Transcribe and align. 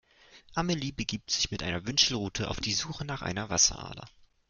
Amelie 0.55 0.93
begibt 0.93 1.29
sich 1.29 1.51
mit 1.51 1.61
einer 1.61 1.85
Wünschelrute 1.85 2.49
auf 2.49 2.59
die 2.59 2.73
Suche 2.73 3.05
nach 3.05 3.21
einer 3.21 3.51
Wasserader. 3.51 4.07